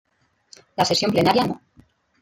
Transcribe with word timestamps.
La 0.77 0.83
sesión 0.83 1.11
plenaria 1.11 1.45
no. 1.45 1.61